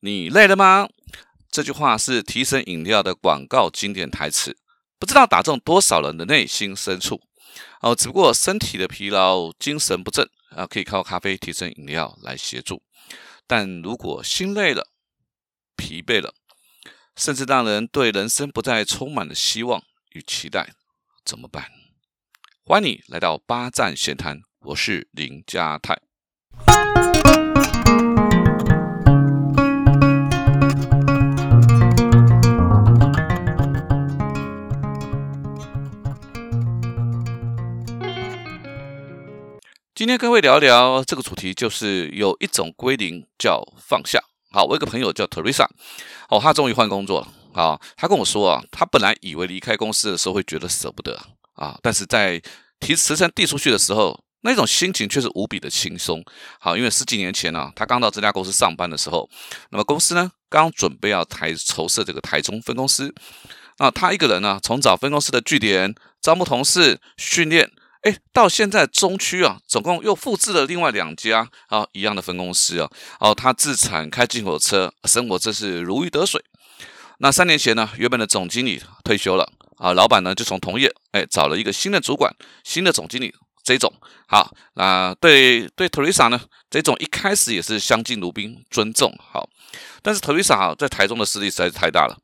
[0.00, 0.88] 你累了吗？
[1.50, 4.56] 这句话是提神饮料的广告经典台词，
[4.98, 7.20] 不知道打中多少人的内心深处。
[7.80, 12.82] 哦，只不过身体的疲劳、精神不振啊，可以靠咖啡提神饮料来协助。
[13.46, 14.88] 但如果心累了、
[15.76, 16.34] 疲惫了，
[17.16, 19.82] 甚至让人对人生不再充满了希望
[20.12, 20.74] 与期待，
[21.24, 21.70] 怎么办？
[22.64, 26.02] 欢迎你来到八站闲谈，我是林家泰。
[39.96, 44.22] 今天跟各位聊一聊这个主题，就是有一种归零叫放下。
[44.50, 45.66] 好，我有个朋友叫 Teresa，
[46.28, 47.28] 哦，他终于换工作了。
[47.54, 51.18] 啊，他跟我说啊，他本来以为离开公司的时候会觉得舍不得
[51.54, 52.38] 啊，但是在
[52.78, 56.22] 提辞呈递出去的时候，那种心情却是无比的轻松。
[56.60, 59.26] 好，因为十几年前呢，他刚到这家公司上班的时候，
[59.70, 63.14] 那么公司呢刚准备要台筹设这个台中分公司，
[63.78, 67.70] 那他一个人呢，从找分公司的据点、招募同事、训练。
[68.06, 72.88] 哎，到现在中区啊，总共又复制了另外两家啊一样的分公司啊。
[73.18, 76.40] 哦，他自产开进口车，生活真是如鱼得水。
[77.18, 83.34] 那三年前呢，原本的总经理退休了啊，老板呢就从同业哎找了一个新的主管，新的总经理
[83.64, 83.92] 这种。
[84.28, 86.40] 好，那对对 Teresa 呢，
[86.70, 89.48] 这种一开始也是相敬如宾，尊重好。
[90.00, 92.16] 但是 Teresa 在台中的势力实在是太大了，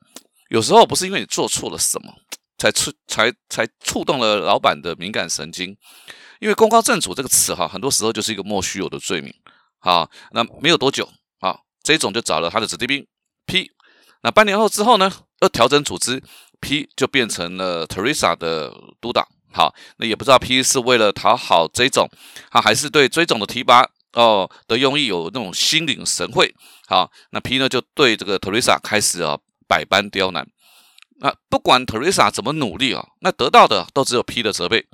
[0.50, 2.14] 有时候不是因为你做错了什么。
[2.62, 5.76] 才触才才触动了老板的敏感神经，
[6.38, 9.34] 因为“功高震主”这个词哈，很多时候就是一个莫须有的罪名。
[9.80, 11.08] 好，那没有多久
[11.40, 13.04] 啊，这种就找了他的子弟兵
[13.46, 13.72] P。
[14.22, 16.22] 那半年后之后呢，又调整组织
[16.60, 19.26] ，P 就变成了 Teresa 的督导。
[19.52, 22.08] 好，那也不知道 P 是为了讨好 J 总，
[22.50, 26.54] 啊，还是对 J 总的提拔哦的用意有那种心领神会。
[26.86, 30.46] 好，那 P 呢就对这个 Teresa 开始啊百般刁难。
[31.24, 34.84] 那不管 Teresa 怎么努力啊，那得到的都只有 P 的责备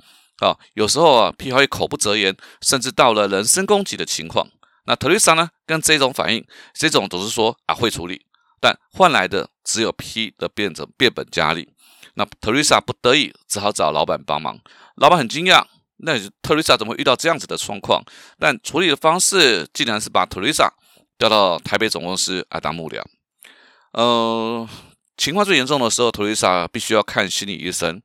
[0.41, 0.55] 啊。
[0.75, 4.47] 有时候啊，P 还会口不择言，甚至到了人身攻击的情况。
[4.85, 6.45] 那 Teresa 呢，跟这种反应，
[6.75, 8.27] 这种总是说啊会处理，
[8.61, 11.67] 但换来的只有 P 的变成变本加厉。
[12.13, 14.59] 那 Teresa 不得已只好找老板帮忙。
[14.97, 15.65] 老板很惊讶，
[15.97, 16.13] 那
[16.43, 18.03] Teresa 怎么会遇到这样子的状况？
[18.37, 20.69] 但处理的方式竟然是把 Teresa
[21.17, 23.01] 调到台北总公司来当幕僚。
[23.93, 24.69] 呃。
[25.19, 28.01] 情况最严重的时候，托丽莎必须要看心理医生，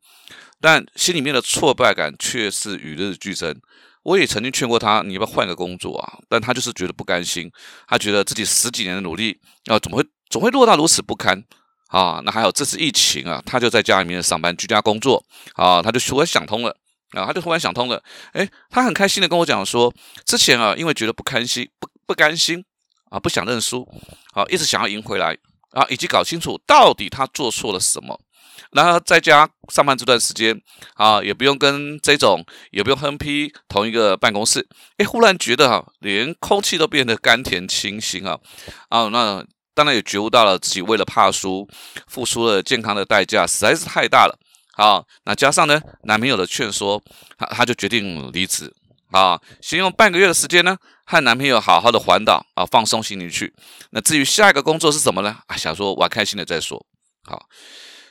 [0.60, 3.54] 但心里面的挫败感却是与日俱增。
[4.02, 6.18] 我也曾经劝过他，你要不要换个工作啊？
[6.28, 7.48] 但他就是觉得不甘心，
[7.86, 11.40] 他觉得自己十几年的努力，啊，怎么会总会落到如此不堪
[11.86, 12.20] 啊？
[12.24, 15.24] 那还有这次疫情啊，他就在家里面上班居家工作
[15.54, 16.76] 啊，他就突然想通了
[17.12, 19.94] 啊，他就突然想通了，哎，他很开心的跟我讲说，
[20.26, 22.64] 之前啊，因为觉得不甘心，不不甘心
[23.10, 23.88] 啊，不想认输，
[24.32, 25.38] 啊，一直想要赢回来。
[25.74, 28.18] 啊，以及搞清楚到底他做错了什么，
[28.70, 30.58] 然后在家上班这段时间
[30.94, 34.64] 啊，也不用跟这种，也不用哼批同一个办公室，
[34.98, 38.38] 哎，忽然觉得哈，连空气都变得甘甜清新啊，
[38.88, 41.68] 啊，那当然也觉悟到了自己为了怕输，
[42.06, 44.38] 付出了健康的代价实在是太大了，
[44.76, 47.02] 好，那加上呢男朋友的劝说，
[47.36, 48.72] 他他就决定离职。
[49.14, 50.76] 啊，先用半个月的时间呢，
[51.06, 53.54] 和男朋友好好的环岛啊，放松心情去。
[53.90, 55.38] 那至于下一个工作是什么呢？
[55.46, 56.84] 啊，想说玩开心的再说。
[57.22, 57.46] 好，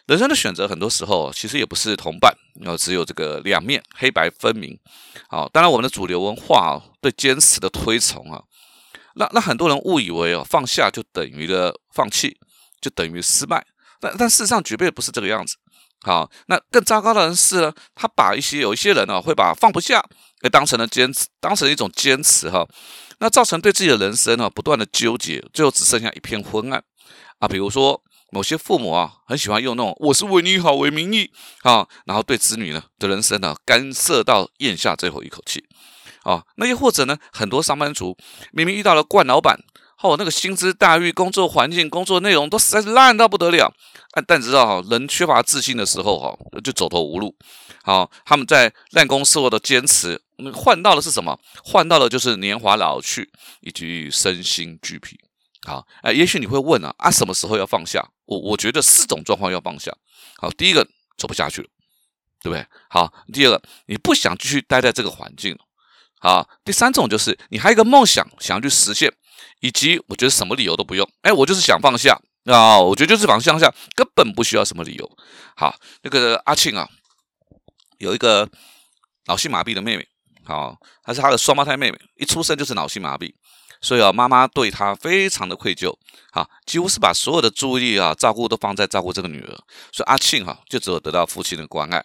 [0.05, 4.79] 人生的选择很多时候其实也不是同伴，然后只有这个两面，黑白分明。
[5.27, 8.41] 好，当然我们的主流文化对坚持的推崇啊，
[9.15, 12.37] 那那很多人误以为哦，放下就等于了放弃，
[12.79, 13.65] 就等于失败。
[13.99, 15.57] 但但事实上绝对不是这个样子。
[16.05, 20.01] 好，那更糟糕的人是呢，他把一些有一些人呢，会把放不下。
[20.43, 22.67] 被当成了坚持，当成一种坚持哈，
[23.19, 26.83] 那造成对自己的人生呢不断的纠结，最后只剩下一片昏暗
[27.39, 27.47] 啊。
[27.47, 31.31] 比如说某些父母啊，很喜欢用那种“我是为你好”为名义
[31.61, 35.63] 啊，然后对子女呢的人生呢干涉到咽下最后一口气
[36.23, 36.43] 啊。
[36.57, 38.17] 那又或者呢，很多上班族
[38.51, 39.57] 明明遇到了惯老板，
[40.01, 43.73] 哦，那个薪资待遇、工作环境、工作内容都实在是烂到不得了，
[44.11, 47.33] 但但知道哈，人缺乏自信的时候哈，就走投无路。
[47.85, 50.21] 好，他们在烂公司的坚持。
[50.53, 51.39] 换到的是什么？
[51.63, 53.31] 换到的就是年华老去
[53.61, 55.17] 以及身心俱疲。
[55.65, 58.05] 好，哎，也许你会问啊，啊，什么时候要放下？
[58.25, 59.95] 我我觉得四种状况要放下。
[60.37, 60.85] 好，第一个
[61.17, 61.67] 走不下去了，
[62.41, 62.65] 对不对？
[62.89, 65.59] 好，第二个你不想继续待在这个环境了。
[66.19, 69.13] 好，第三种就是你还有一个梦想想要去实现，
[69.61, 75.17] 以及我觉得什么理由都不用，哎，我就是想放下啊，我觉得就是想放下，根本不需要什么理由。
[75.55, 76.89] 好，那个阿庆啊，
[77.99, 78.49] 有一个
[79.27, 80.05] 脑性麻痹的妹妹。
[80.45, 83.33] 好，她是他的双胞胎妹妹，一出生就是脑性麻痹，
[83.81, 85.93] 所以啊，妈妈对他非常的愧疚，
[86.31, 89.49] 啊，几乎是把所有的注意啊、照顾都放在照顾这个女儿。
[89.91, 92.03] 所以阿庆哈，就只有得到父亲的关爱。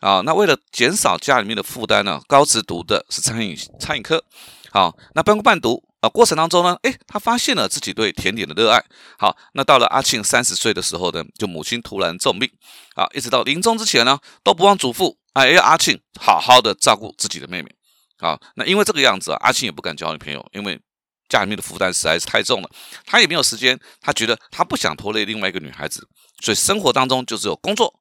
[0.00, 4.22] 啊，那为了减少家里面的负担呢，高职读的是餐饮餐饮科。
[4.70, 8.78] 好，那半工半读啊，过程当中呢，诶，他发现了自己对甜点的热爱。
[9.18, 12.50] 好，那到了阿庆三十岁的时候呢，就母亲突然重病，
[12.94, 17.74] 啊，一直到临终之前呢，都不忘嘱咐，哎，要阿庆好好的照顾自己的妹妹。
[18.18, 20.80] 啊，那因为这个样子啊，阿庆也不敢交女朋友，因为
[21.28, 22.70] 家里面的负担实在是太重了，
[23.04, 26.08] 他也没有时间，他觉得他不想拖累另外一个女孩子，
[26.40, 27.92] 所以生活当中就只有工作、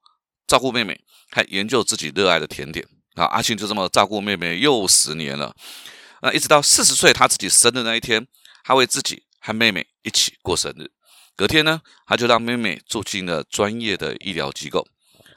[0.48, 1.00] 照顾妹妹，
[1.32, 2.86] 还研究自己热爱的甜点。
[3.16, 5.56] 啊，阿庆就这么照顾妹妹又十年了。
[6.22, 8.28] 那一直到四十岁他自己生日那一天，
[8.64, 10.92] 他为自己和妹妹一起过生日。
[11.36, 14.86] 隔天呢，他就让妹妹住进了专业的医疗机构。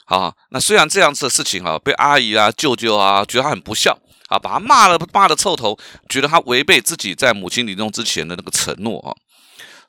[0.05, 3.97] 好，那虽然这样子的事情啊，被阿姨啊、舅舅啊觉得他很不孝
[4.29, 5.77] 啊，把他骂了骂的臭头，
[6.07, 9.13] 觉得他违背自己在母亲临终之前的那个承诺啊，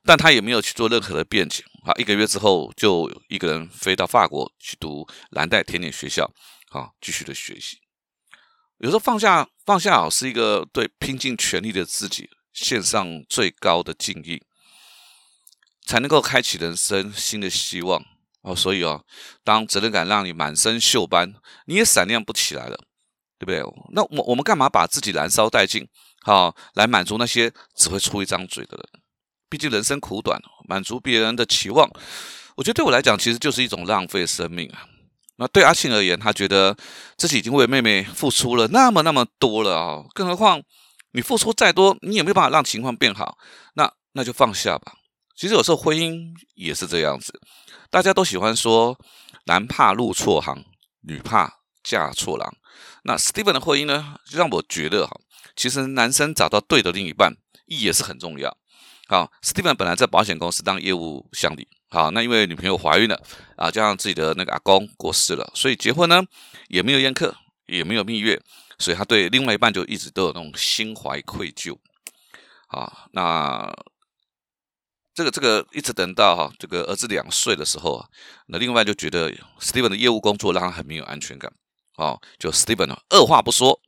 [0.05, 1.93] 但他也没有去做任何的辩解啊。
[1.97, 6.25] 一个月之后，就一个人飞到法国去读蓝带甜点学校，
[6.71, 7.79] 啊，继续的学习。
[8.79, 14.43] 有时候放下放下好是一个对拼尽全力的自己献上最高的敬意，
[15.87, 18.03] 才能够开启人生新的希望
[18.41, 18.57] 哦。
[18.57, 19.05] 所以哦，
[19.45, 21.35] 当责任感让你满身锈斑，
[21.67, 22.81] 你也闪亮不起来了，
[23.41, 23.63] 对不对？
[23.95, 25.89] 那我我们干嘛把自己燃烧殆尽，
[26.25, 29.03] 好来满足那些只会出一张嘴的人？
[29.49, 30.39] 毕竟人生苦短，
[30.69, 31.91] 满足别人的期望，
[32.55, 34.85] 我觉得对我来讲其实就是一种浪费生命啊。
[35.37, 36.77] 那对阿庆而言，他觉得
[37.17, 40.63] 自己已经为妹妹付出了那么那么多了啊，更何况
[41.13, 43.39] 你付出再多，你也没有办法让情况变好，
[43.75, 44.93] 那那就放下吧。
[45.35, 47.33] 其实有时候婚姻也是这样子，
[47.91, 48.95] 大家都喜欢说
[49.47, 50.63] 男怕入错行，
[51.01, 51.51] 女怕
[51.83, 52.55] 嫁错郎。
[53.05, 55.21] 那 Steven 的婚姻呢，就让我觉得哈，
[55.56, 57.32] 其实男生找到对的另一半
[57.67, 58.56] 意义也是很重要。
[59.09, 61.67] 好，Steven 本来在保险公司当业务经理。
[61.88, 63.21] 好，那因为女朋友怀孕了
[63.56, 66.23] 啊，加上自己的那个阿公过世了，所以结婚呢
[66.69, 67.35] 也没有宴客，
[67.67, 68.41] 也没有蜜月，
[68.79, 71.77] 所以他对另外一半就一直都有那种心怀愧疚。
[72.69, 73.69] 啊，那
[75.12, 78.06] 这个这个一直等到哈这个儿子两岁的时候啊，
[78.47, 81.53] 那另外就觉得 Steven 的业务工作让他很没有安全感。
[82.00, 83.79] 哦，就 Steven 二话不说，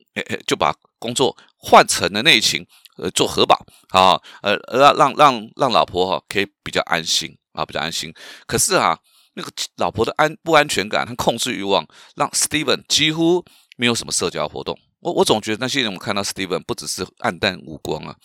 [0.47, 2.65] 就把工作换成了内勤，
[2.97, 3.55] 呃，做核保，
[3.89, 7.37] 啊，呃，让让让让老婆哈可以比较安心。
[7.53, 8.11] 啊，比较安心。
[8.47, 8.97] 可是啊，
[9.35, 13.45] 那个老婆的安不安全感和控制欲望，让 Steven 几乎
[13.77, 14.75] 没有什么社交活动。
[15.01, 18.15] 我我总觉得那些人，我看到 Steven 不只是黯淡无光啊，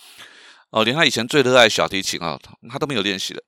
[0.70, 3.42] 哦，连他以前最热爱小提琴啊，他都没有练习了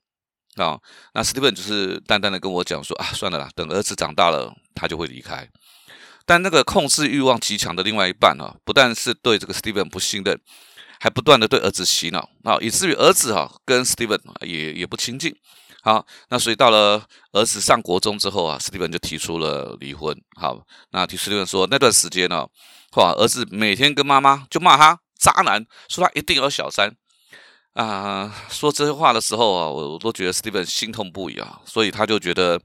[0.63, 0.79] 啊。
[1.15, 5.49] 那 Steven 就是淡淡的跟我讲说啊，算了啦，等儿子长大了，他就会离开。
[6.31, 10.41] 但那个控制欲望极强的另外一半啊，不但是对这个 Steven 不信任。
[11.03, 15.35] 还不断的对儿子洗脑啊，以至于儿子哈跟 Steven 也也不亲近。
[15.83, 20.15] 好，那所以到了儿子上国中之后啊，Steven 就提出了离婚。
[20.39, 20.61] 好，
[20.91, 22.47] 那提 Steven 说那段时间呢，
[22.97, 26.95] 哇，儿子每天跟妈妈就骂他渣男，说他一定有小三
[27.73, 28.31] 啊。
[28.51, 32.61] 说这些话的时候啊，我我都觉得 Steven 心痛不已啊，所以他就觉得。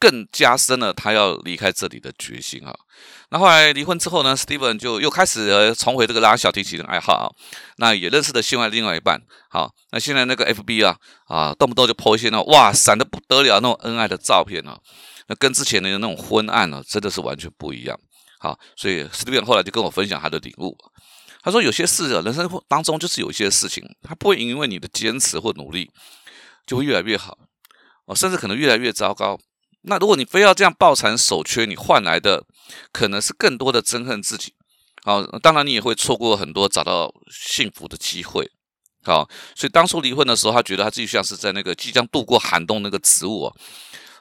[0.00, 2.74] 更加深了他要离开这里的决心啊！
[3.28, 7.28] 那后来离婚之后呢，Steven 就又开始重回这个拉小提琴的爱好啊。
[7.76, 9.20] 那也认识了另外另外一半。
[9.50, 14.80] 好，那现在那个 FB 啊啊，动不动就 po 一些那哇闪的不得了那种恩爱的照片啊。
[15.28, 17.96] 那跟之前的那种昏暗呢，真的是完全不一样。
[18.38, 20.74] 好，所以 Steven 后来就跟我分享他的领悟。
[21.42, 25.90] 他说有些事啊，人生当中就是有一些事情，他不会因为你的坚持或努力
[26.66, 27.36] 就会越来越好
[28.06, 29.38] 哦，甚至可能越来越糟糕。
[29.82, 32.44] 那如果你非要这样抱残守缺，你换来的
[32.92, 34.54] 可能是更多的憎恨自己。
[35.02, 38.50] 好，当然你也会错过很多找到幸福的机会。
[39.02, 43.56] 好，所以当初离婚的时候，他觉得他自己像是在那个即将度过寒冬那个植物啊，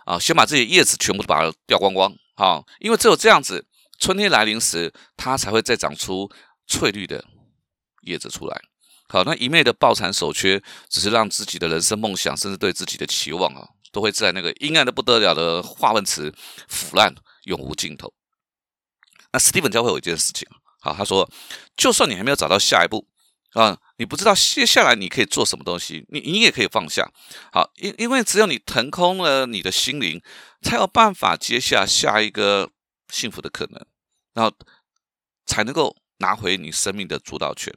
[0.06, 2.14] 啊，先把这些叶子全部把它掉光光。
[2.38, 3.68] 好，因为只有这样子，
[4.00, 6.32] 春天来临时，它才会再长出
[6.66, 7.26] 翠绿的
[8.04, 8.62] 叶子出来。
[9.10, 13.68] 好，那一昧的抱残守缺，只是让自己的人生梦想，甚至对自己的期望啊。
[13.92, 16.34] 都会在那个阴暗的不得了的化粪池
[16.68, 18.14] 腐烂，永无尽头。
[19.32, 20.48] 那 Steven 教会我一件事情，
[20.80, 21.30] 好，他说，
[21.76, 23.08] 就算你还没有找到下一步
[23.54, 27.12] 啊，你不知道接下来你可以做什么东西，你你也可以放下。
[27.52, 30.22] 好，因因为只有你腾空了你的心灵，
[30.62, 32.72] 才有办法接下下一个
[33.10, 33.86] 幸福的可能，
[34.34, 34.56] 然后
[35.46, 37.74] 才能够拿回你生命的主导权。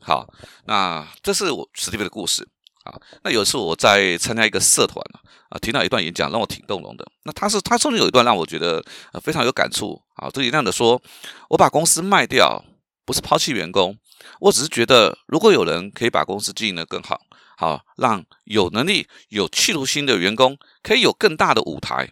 [0.00, 0.28] 好，
[0.66, 2.46] 那这是我 Steven 的故事。
[2.84, 5.02] 啊，那有一次我在参加一个社团
[5.48, 7.06] 啊，听到一段演讲让我挺动容的。
[7.24, 10.28] 那他是他中间有一段让我觉得呃非常有感触啊。
[10.30, 11.00] 这一样的说，
[11.48, 12.62] 我把公司卖掉，
[13.04, 13.96] 不是抛弃员工，
[14.40, 17.20] 我只是觉得，如果有人可以把公司经营得更好，
[17.56, 22.10] 好让有能力、有企图心的员工可以有更大的舞台，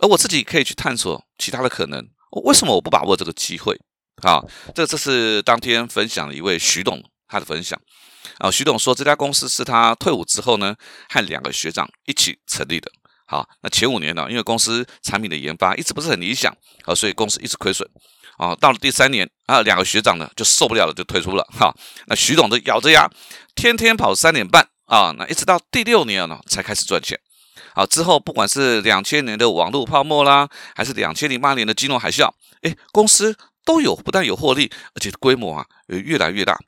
[0.00, 2.02] 而我自己可以去探索其他的可能，
[2.44, 3.78] 为什么我不把握这个机会？
[4.22, 4.42] 啊，
[4.74, 7.80] 这这是当天分享的一位徐董他的分享。
[8.38, 10.74] 啊，徐董说这家公司是他退伍之后呢，
[11.08, 12.90] 和两个学长一起成立的。
[13.26, 16.54] 好，那前五年呢，因为公司产品的研发一直不是很理想，
[16.84, 17.88] 啊，所以公司一直亏损。
[18.36, 21.42] 啊，到了第三年啊，两个学长呢就受不了了，就退出了。
[21.58, 21.74] 哈，
[22.06, 23.08] 那徐董就咬着牙，
[23.54, 27.18] 天天跑三点半啊，那一直到第六年呢才开始赚钱。
[27.74, 32.30] 好，之后不管是两千年的网络泡沫啦，还是两千零八年的金融海啸，
[32.60, 36.58] 哎，公司都有不但有获利，而且规模啊也越来越大。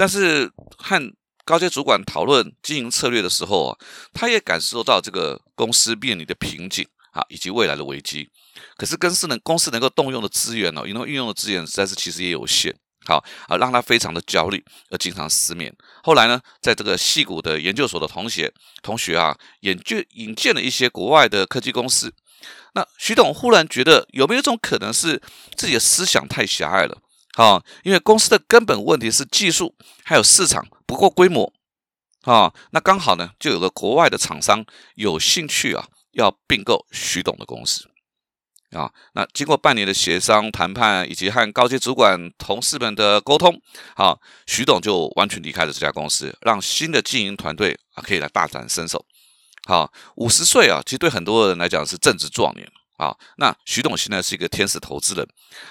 [0.00, 1.12] 但是和
[1.44, 3.78] 高阶主管讨论经营策略的时候啊，
[4.14, 8.30] 他也感受到这个公司面临的瓶颈啊，以及未来的危机。
[8.78, 12.74] 可是，公司能公司能够动用的资源呢，能够运用的资源实在是其实也有限。
[13.04, 15.70] 好啊，让他非常的焦虑，而经常失眠。
[16.02, 22.10] 后来呢，在这个戏谷的研究所的同学同学啊，引就引荐了一些国外的科技公司。
[22.72, 25.20] 那徐董忽然觉得，有没有一种可能是
[25.58, 27.02] 自己的思想太狭隘了？
[27.34, 31.52] 啊，因为公司的根本问题是技术还有市场不够规模
[32.22, 32.52] 啊。
[32.72, 37.88] 那刚好呢，就有个国外的厂商有兴趣啊，要并购徐董的公司。
[38.70, 43.60] 啊，那经过半年的协商谈判，以及和高级主管同事们的沟通，
[43.96, 49.04] 好，徐董就完全离开了这家公司，让新的经营团队啊可以来大展身手。
[49.66, 52.64] 好，五十岁啊，其实对很多人来讲是正值壮年
[53.00, 53.16] 啊。
[53.38, 55.26] 那徐董现在是一个天使投资人，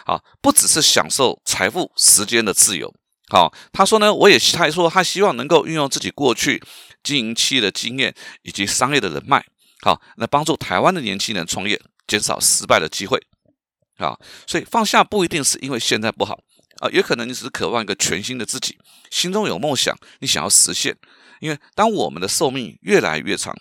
[0.05, 2.91] 啊，不只是享受财富、时间的自由。
[3.29, 6.61] 好，他说呢，我也他还说他希望能够运用自己过去
[7.03, 9.45] 经营企业的经验以及商业的人脉，
[9.81, 11.79] 好，那帮助台湾的年轻人创业。
[12.09, 13.21] 减少失败的机会
[13.97, 14.17] 啊，
[14.47, 16.39] 所以放下不一定是因为现在不好
[16.79, 18.75] 啊，也可能你只是渴望一个全新的自己，
[19.11, 20.97] 心中有梦想，你想要实现。
[21.39, 23.55] 因为当我们的寿命越来越长，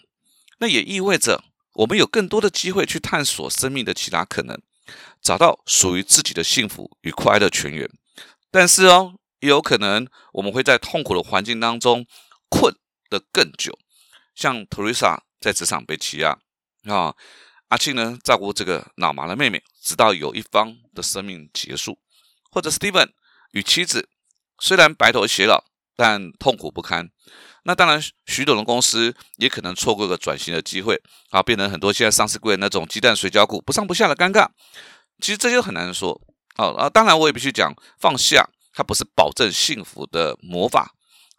[0.61, 1.45] 那也意味着
[1.79, 4.61] 我们有更多的机会去探索生命的其他可能，
[5.23, 7.89] 找到属于自己的幸福与快乐泉源。
[8.51, 12.05] 但是哦，也有可能我们会在痛苦的环境当中
[12.49, 12.75] 困
[13.09, 13.79] 得更久，
[14.35, 16.39] 像 Teresa 在职场被欺压
[16.85, 17.15] 啊。
[17.69, 21.99] 阿庆呢，照顾这个脑麻的妹妹，直到有一方的生命结束；
[22.51, 23.11] 或者 Steven
[23.53, 24.09] 与妻子
[24.59, 27.11] 虽然白头偕老，但痛苦不堪。
[27.69, 30.99] 那当然，徐董的公司也可能错过个转型的机会，
[31.29, 34.49] 啊，变成很多现在上市柜那种鸡蛋水饺股，不上不下的尴尬。
[35.21, 36.19] 其实这些很难说。
[36.57, 37.71] 好啊，当然我也必须讲，
[38.01, 40.95] 放下它不是保证幸福的魔法，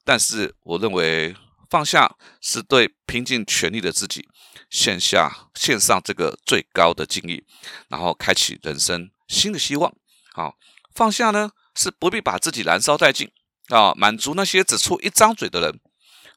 [0.05, 1.35] 但是我认为。
[1.71, 4.27] 放下是对拼尽全力的自己
[4.71, 7.43] 线下线上这个最高的敬意，
[7.89, 9.93] 然后开启人生新的希望。
[10.33, 10.55] 好，
[10.95, 13.29] 放下呢是不必把自己燃烧殆尽
[13.67, 15.79] 啊，满足那些只出一张嘴的人。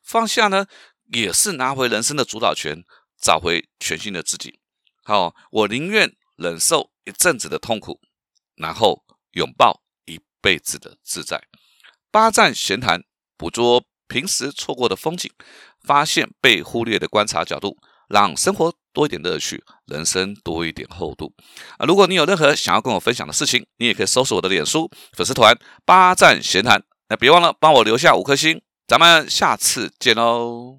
[0.02, 0.66] 放下呢
[1.12, 2.84] 也是拿回人生的主导权，
[3.20, 4.58] 找回全新的自己。
[5.04, 8.00] 好，我宁愿忍受一阵子的痛苦，
[8.56, 11.42] 然后拥抱一辈子的自在。
[12.10, 13.02] 八站闲谈，
[13.36, 13.84] 捕捉。
[14.08, 15.32] 平时错过的风景，
[15.80, 17.78] 发现被忽略的观察角度，
[18.10, 21.32] 让生活多一点乐趣，人生多一点厚度。
[21.78, 26.84] 啊，如果你有任何想要跟我分享的事情，你也可以搜索我的脸书粉丝团“八站闲谈”。
[27.08, 28.60] 那别忘了帮我留下五颗星，
[28.92, 30.76] 咱们下次见喽。